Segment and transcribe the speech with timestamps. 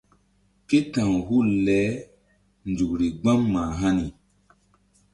[0.67, 1.79] Ké ta̧w hul le
[2.69, 4.07] nzukri gbam mah hani.